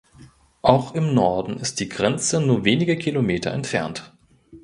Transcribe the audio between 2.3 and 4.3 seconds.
nur wenige Kilometer entfernt.